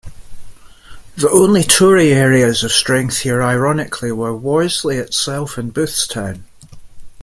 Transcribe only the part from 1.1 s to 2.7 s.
The only Tory areas